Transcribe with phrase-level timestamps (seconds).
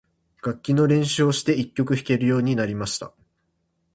[0.41, 3.13] 楽器の練習をして、一曲弾けるようになりました。